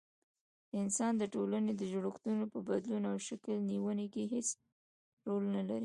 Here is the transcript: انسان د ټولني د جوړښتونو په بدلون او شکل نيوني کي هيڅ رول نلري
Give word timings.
انسان 0.79 1.13
د 1.17 1.23
ټولني 1.33 1.71
د 1.77 1.81
جوړښتونو 1.91 2.43
په 2.53 2.59
بدلون 2.69 3.03
او 3.11 3.15
شکل 3.27 3.55
نيوني 3.69 4.07
کي 4.13 4.23
هيڅ 4.33 4.47
رول 5.27 5.43
نلري 5.55 5.79